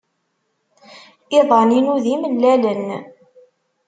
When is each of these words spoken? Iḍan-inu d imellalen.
Iḍan-inu 1.37 1.95
d 2.03 2.05
imellalen. 2.13 2.87